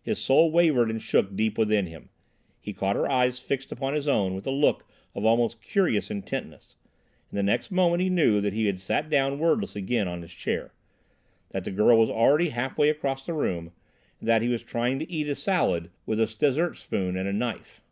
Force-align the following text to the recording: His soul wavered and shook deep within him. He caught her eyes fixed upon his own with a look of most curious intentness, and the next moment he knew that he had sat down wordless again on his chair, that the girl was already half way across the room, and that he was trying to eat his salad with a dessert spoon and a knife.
His 0.00 0.18
soul 0.18 0.50
wavered 0.50 0.88
and 0.88 1.02
shook 1.02 1.36
deep 1.36 1.58
within 1.58 1.84
him. 1.84 2.08
He 2.62 2.72
caught 2.72 2.96
her 2.96 3.10
eyes 3.10 3.40
fixed 3.40 3.70
upon 3.70 3.92
his 3.92 4.08
own 4.08 4.34
with 4.34 4.46
a 4.46 4.50
look 4.50 4.86
of 5.14 5.22
most 5.24 5.60
curious 5.60 6.10
intentness, 6.10 6.76
and 7.30 7.36
the 7.38 7.42
next 7.42 7.70
moment 7.70 8.00
he 8.00 8.08
knew 8.08 8.40
that 8.40 8.54
he 8.54 8.64
had 8.64 8.78
sat 8.78 9.10
down 9.10 9.38
wordless 9.38 9.76
again 9.76 10.08
on 10.08 10.22
his 10.22 10.32
chair, 10.32 10.72
that 11.50 11.64
the 11.64 11.70
girl 11.70 11.98
was 11.98 12.08
already 12.08 12.48
half 12.48 12.78
way 12.78 12.88
across 12.88 13.26
the 13.26 13.34
room, 13.34 13.70
and 14.18 14.26
that 14.26 14.40
he 14.40 14.48
was 14.48 14.62
trying 14.62 14.98
to 14.98 15.12
eat 15.12 15.26
his 15.26 15.42
salad 15.42 15.90
with 16.06 16.18
a 16.20 16.24
dessert 16.38 16.78
spoon 16.78 17.14
and 17.14 17.28
a 17.28 17.32
knife. 17.34 17.82